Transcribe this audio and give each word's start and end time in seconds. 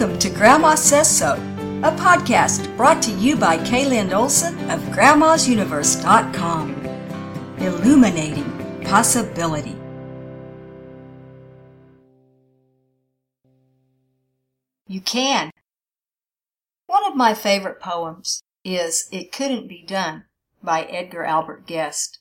Welcome 0.00 0.18
to 0.20 0.30
Grandma 0.30 0.76
Says 0.76 1.14
So, 1.14 1.34
a 1.34 1.92
podcast 1.94 2.74
brought 2.78 3.02
to 3.02 3.12
you 3.12 3.36
by 3.36 3.58
Kaylin 3.58 4.14
Olson 4.16 4.54
of 4.70 4.80
Grandma'sUniverse.com. 4.94 6.86
Illuminating 7.58 8.82
possibility. 8.82 9.76
You 14.86 15.02
can. 15.02 15.50
One 16.86 17.04
of 17.04 17.14
my 17.14 17.34
favorite 17.34 17.78
poems 17.78 18.42
is 18.64 19.06
It 19.12 19.32
Couldn't 19.32 19.68
Be 19.68 19.82
Done 19.82 20.24
by 20.62 20.84
Edgar 20.84 21.24
Albert 21.24 21.66
Guest. 21.66 22.20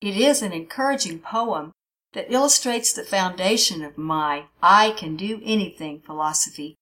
It 0.00 0.16
is 0.16 0.42
an 0.42 0.52
encouraging 0.52 1.18
poem 1.18 1.72
that 2.12 2.30
illustrates 2.32 2.92
the 2.92 3.02
foundation 3.02 3.82
of 3.82 3.98
my 3.98 4.44
I 4.62 4.92
can 4.92 5.16
do 5.16 5.40
anything 5.44 6.00
philosophy. 6.00 6.76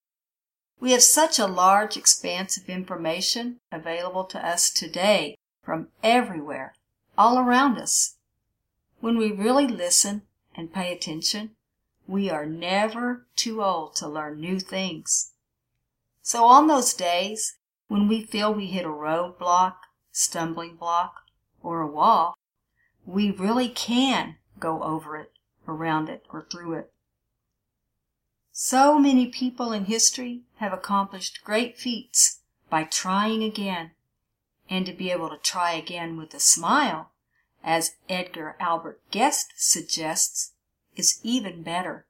We 0.83 0.91
have 0.91 1.05
such 1.05 1.39
a 1.39 1.47
large 1.47 1.97
expanse 1.97 2.57
of 2.57 2.69
information 2.69 3.61
available 3.71 4.25
to 4.25 4.45
us 4.45 4.69
today 4.69 5.37
from 5.63 5.91
everywhere, 6.03 6.75
all 7.17 7.39
around 7.39 7.79
us. 7.79 8.17
When 8.99 9.17
we 9.17 9.31
really 9.31 9.69
listen 9.69 10.23
and 10.57 10.75
pay 10.75 10.93
attention, 10.93 11.51
we 12.09 12.29
are 12.31 12.47
never 12.47 13.29
too 13.37 13.63
old 13.63 13.95
to 13.97 14.09
learn 14.09 14.41
new 14.41 14.59
things. 14.59 15.35
So 16.21 16.47
on 16.47 16.67
those 16.67 16.95
days 16.95 17.59
when 17.87 18.09
we 18.09 18.25
feel 18.25 18.53
we 18.53 18.67
hit 18.67 18.85
a 18.85 18.89
roadblock, 18.89 19.77
stumbling 20.11 20.75
block, 20.75 21.15
or 21.63 21.81
a 21.81 21.87
wall, 21.87 22.35
we 23.07 23.31
really 23.31 23.69
can 23.69 24.35
go 24.59 24.83
over 24.83 25.17
it, 25.17 25.31
around 25.69 26.09
it, 26.09 26.25
or 26.33 26.45
through 26.51 26.73
it. 26.73 26.93
So 28.55 28.99
many 28.99 29.29
people 29.29 29.73
in 29.73 29.87
history 29.87 30.43
have 30.57 30.75
accomplished 30.75 31.43
great 31.43 31.79
feats 31.79 32.41
by 32.69 32.85
trying 32.85 33.43
again, 33.43 33.93
and 34.69 34.85
to 34.85 34.93
be 34.93 35.11
able 35.11 35.31
to 35.31 35.39
try 35.39 35.73
again 35.73 36.19
with 36.19 36.35
a 36.35 36.41
smile, 36.41 37.13
as 37.65 37.97
Edgar 38.11 38.57
Albert 38.61 39.01
Guest 39.11 39.55
suggests, 39.57 40.53
is 40.95 41.19
even 41.23 41.63
better. 41.63 42.05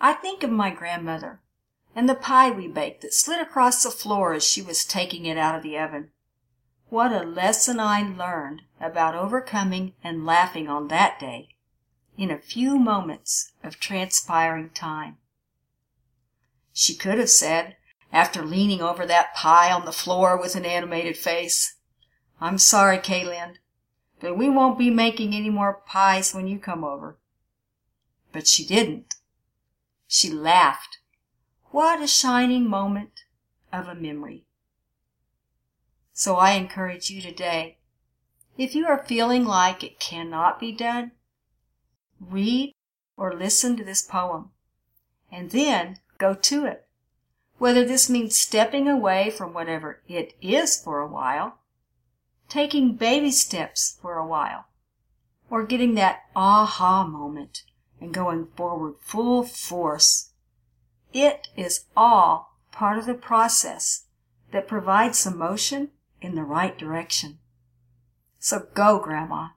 I 0.00 0.12
think 0.12 0.44
of 0.44 0.50
my 0.50 0.70
grandmother 0.70 1.40
and 1.96 2.08
the 2.08 2.14
pie 2.14 2.52
we 2.52 2.68
baked 2.68 3.02
that 3.02 3.12
slid 3.12 3.40
across 3.40 3.82
the 3.82 3.90
floor 3.90 4.32
as 4.32 4.44
she 4.44 4.62
was 4.62 4.84
taking 4.84 5.26
it 5.26 5.36
out 5.36 5.56
of 5.56 5.64
the 5.64 5.76
oven. 5.76 6.12
What 6.88 7.10
a 7.10 7.26
lesson 7.26 7.80
I 7.80 8.02
learned 8.02 8.62
about 8.80 9.16
overcoming 9.16 9.94
and 10.04 10.24
laughing 10.24 10.68
on 10.68 10.86
that 10.86 11.18
day 11.18 11.48
in 12.20 12.30
a 12.30 12.38
few 12.38 12.78
moments 12.78 13.50
of 13.64 13.80
transpiring 13.80 14.68
time. 14.74 15.16
She 16.70 16.94
could 16.94 17.18
have 17.18 17.30
said, 17.30 17.76
after 18.12 18.44
leaning 18.44 18.82
over 18.82 19.06
that 19.06 19.34
pie 19.34 19.72
on 19.72 19.86
the 19.86 19.90
floor 19.90 20.38
with 20.38 20.54
an 20.54 20.66
animated 20.66 21.16
face, 21.16 21.76
I'm 22.38 22.58
sorry, 22.58 22.98
Kaylin, 22.98 23.54
but 24.20 24.36
we 24.36 24.50
won't 24.50 24.78
be 24.78 24.90
making 24.90 25.34
any 25.34 25.48
more 25.48 25.80
pies 25.86 26.34
when 26.34 26.46
you 26.46 26.58
come 26.58 26.84
over. 26.84 27.16
But 28.32 28.46
she 28.46 28.66
didn't. 28.66 29.14
She 30.06 30.30
laughed. 30.30 30.98
What 31.70 32.02
a 32.02 32.06
shining 32.06 32.68
moment 32.68 33.24
of 33.72 33.88
a 33.88 33.94
memory. 33.94 34.44
So 36.12 36.36
I 36.36 36.50
encourage 36.50 37.08
you 37.08 37.22
today, 37.22 37.78
if 38.58 38.74
you 38.74 38.86
are 38.86 39.06
feeling 39.06 39.46
like 39.46 39.82
it 39.82 39.98
cannot 39.98 40.60
be 40.60 40.70
done, 40.70 41.12
read 42.20 42.74
or 43.16 43.34
listen 43.34 43.76
to 43.76 43.84
this 43.84 44.02
poem 44.02 44.50
and 45.30 45.50
then 45.50 45.98
go 46.18 46.34
to 46.34 46.66
it. 46.66 46.86
Whether 47.58 47.84
this 47.84 48.08
means 48.08 48.38
stepping 48.38 48.88
away 48.88 49.30
from 49.30 49.52
whatever 49.52 50.02
it 50.08 50.34
is 50.40 50.80
for 50.80 51.00
a 51.00 51.08
while, 51.08 51.58
taking 52.48 52.94
baby 52.96 53.30
steps 53.30 53.98
for 54.00 54.16
a 54.16 54.26
while, 54.26 54.66
or 55.50 55.64
getting 55.64 55.94
that 55.94 56.20
aha 56.34 57.06
moment 57.06 57.64
and 58.00 58.14
going 58.14 58.46
forward 58.56 58.94
full 59.00 59.44
force. 59.44 60.30
It 61.12 61.48
is 61.56 61.86
all 61.96 62.56
part 62.72 62.98
of 62.98 63.06
the 63.06 63.14
process 63.14 64.06
that 64.52 64.68
provides 64.68 65.18
some 65.18 65.36
motion 65.38 65.90
in 66.20 66.34
the 66.34 66.44
right 66.44 66.76
direction. 66.78 67.38
So 68.38 68.68
go, 68.74 68.98
Grandma. 68.98 69.48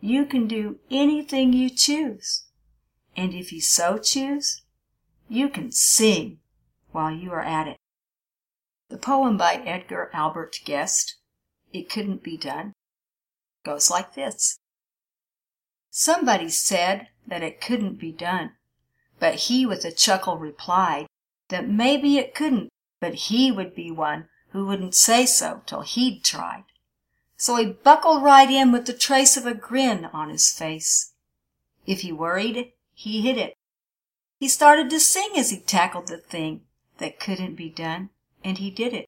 You 0.00 0.26
can 0.26 0.46
do 0.46 0.78
anything 0.90 1.52
you 1.52 1.70
choose. 1.70 2.44
And 3.16 3.34
if 3.34 3.52
you 3.52 3.60
so 3.60 3.98
choose, 3.98 4.62
you 5.28 5.48
can 5.48 5.72
sing 5.72 6.38
while 6.92 7.10
you 7.10 7.32
are 7.32 7.42
at 7.42 7.66
it. 7.66 7.76
The 8.88 8.96
poem 8.96 9.36
by 9.36 9.54
Edgar 9.54 10.10
Albert 10.14 10.60
Guest, 10.64 11.16
It 11.72 11.90
Couldn't 11.90 12.22
Be 12.22 12.36
Done, 12.36 12.72
goes 13.64 13.90
like 13.90 14.14
this. 14.14 14.58
Somebody 15.90 16.48
said 16.48 17.08
that 17.26 17.42
it 17.42 17.60
couldn't 17.60 17.98
be 17.98 18.12
done, 18.12 18.52
but 19.18 19.34
he 19.34 19.66
with 19.66 19.84
a 19.84 19.92
chuckle 19.92 20.38
replied 20.38 21.06
that 21.48 21.68
maybe 21.68 22.18
it 22.18 22.34
couldn't, 22.34 22.70
but 23.00 23.14
he 23.14 23.50
would 23.50 23.74
be 23.74 23.90
one 23.90 24.28
who 24.50 24.66
wouldn't 24.66 24.94
say 24.94 25.26
so 25.26 25.62
till 25.66 25.82
he'd 25.82 26.24
tried. 26.24 26.64
So 27.38 27.54
he 27.56 27.66
buckled 27.66 28.24
right 28.24 28.50
in 28.50 28.72
with 28.72 28.86
the 28.86 28.92
trace 28.92 29.36
of 29.36 29.46
a 29.46 29.54
grin 29.54 30.06
on 30.06 30.28
his 30.28 30.50
face. 30.50 31.12
If 31.86 32.00
he 32.00 32.10
worried, 32.10 32.72
he 32.92 33.22
hid 33.22 33.38
it. 33.38 33.54
He 34.40 34.48
started 34.48 34.90
to 34.90 35.00
sing 35.00 35.30
as 35.36 35.50
he 35.50 35.60
tackled 35.60 36.08
the 36.08 36.18
thing 36.18 36.62
that 36.98 37.20
couldn't 37.20 37.54
be 37.54 37.70
done, 37.70 38.10
and 38.42 38.58
he 38.58 38.70
did 38.70 38.92
it. 38.92 39.06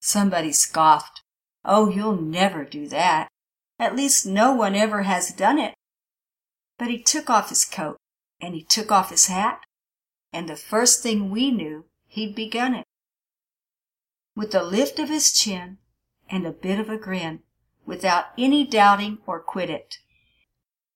Somebody 0.00 0.52
scoffed. 0.52 1.22
Oh, 1.64 1.90
you'll 1.90 2.20
never 2.20 2.64
do 2.64 2.88
that. 2.88 3.28
At 3.78 3.94
least 3.94 4.24
no 4.24 4.54
one 4.54 4.74
ever 4.74 5.02
has 5.02 5.32
done 5.32 5.58
it. 5.58 5.74
But 6.78 6.88
he 6.88 7.02
took 7.02 7.28
off 7.28 7.50
his 7.50 7.66
coat, 7.66 7.98
and 8.40 8.54
he 8.54 8.62
took 8.62 8.90
off 8.90 9.10
his 9.10 9.26
hat, 9.26 9.60
and 10.32 10.48
the 10.48 10.56
first 10.56 11.02
thing 11.02 11.30
we 11.30 11.50
knew, 11.50 11.84
he'd 12.06 12.34
begun 12.34 12.74
it 12.74 12.86
with 14.34 14.54
a 14.54 14.62
lift 14.62 14.98
of 14.98 15.08
his 15.08 15.32
chin 15.32 15.78
and 16.28 16.46
a 16.46 16.52
bit 16.52 16.78
of 16.78 16.88
a 16.88 16.96
grin, 16.96 17.40
without 17.84 18.26
any 18.36 18.66
doubting 18.66 19.18
or 19.26 19.40
quit 19.40 19.70
it. 19.70 19.98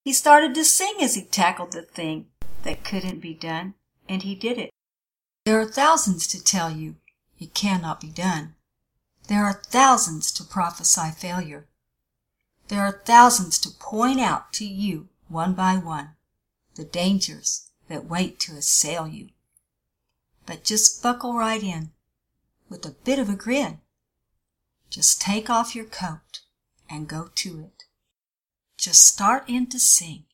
He 0.05 0.13
started 0.13 0.55
to 0.55 0.65
sing 0.65 0.95
as 1.01 1.15
he 1.15 1.23
tackled 1.23 1.73
the 1.73 1.83
thing 1.83 2.27
that 2.63 2.85
couldn't 2.85 3.21
be 3.21 3.35
done, 3.35 3.75
and 4.09 4.23
he 4.23 4.35
did 4.35 4.59
it. 4.59 4.71
There 5.45 5.61
are 5.61 5.67
thousands 5.67 6.27
to 6.29 6.43
tell 6.43 6.71
you 6.71 6.97
it 7.39 7.55
cannot 7.55 8.01
be 8.01 8.09
done. 8.09 8.55
There 9.29 9.45
are 9.45 9.63
thousands 9.69 10.33
to 10.33 10.45
prophesy 10.45 11.11
failure. 11.17 11.69
There 12.69 12.81
are 12.81 13.03
thousands 13.05 13.59
to 13.61 13.71
point 13.71 14.21
out 14.21 14.53
to 14.55 14.65
you 14.65 15.09
one 15.29 15.55
by 15.55 15.77
one 15.77 16.11
the 16.77 16.85
dangers 16.85 17.71
that 17.89 18.07
wait 18.07 18.39
to 18.41 18.57
assail 18.57 19.07
you. 19.07 19.29
But 20.47 20.65
just 20.65 21.03
buckle 21.03 21.35
right 21.35 21.63
in 21.63 21.91
with 22.69 22.87
a 22.87 22.95
bit 23.05 23.19
of 23.19 23.29
a 23.29 23.37
grin. 23.37 23.81
Just 24.91 25.23
take 25.23 25.49
off 25.49 25.75
your 25.77 25.85
coat 25.85 26.41
and 26.91 27.09
go 27.09 27.31
to 27.37 27.61
it. 27.61 27.85
Just 28.77 29.07
start 29.07 29.49
in 29.49 29.69
to 29.69 29.79
sing 29.79 30.25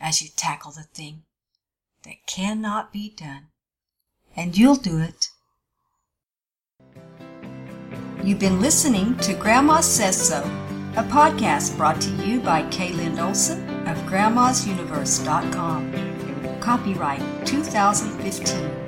as 0.00 0.20
you 0.20 0.28
tackle 0.34 0.72
the 0.72 0.82
thing 0.82 1.22
that 2.02 2.26
cannot 2.26 2.92
be 2.92 3.14
done, 3.16 3.50
and 4.34 4.58
you'll 4.58 4.74
do 4.74 4.98
it. 4.98 5.28
You've 8.24 8.40
been 8.40 8.60
listening 8.60 9.16
to 9.18 9.34
Grandma 9.34 9.80
Says 9.80 10.28
So, 10.28 10.42
a 10.96 11.04
podcast 11.04 11.76
brought 11.76 12.00
to 12.00 12.10
you 12.10 12.40
by 12.40 12.62
Kaylin 12.64 13.24
Olson 13.24 13.86
of 13.86 13.96
Grandma'sUniverse.com. 13.98 16.60
Copyright 16.60 17.46
2015. 17.46 18.79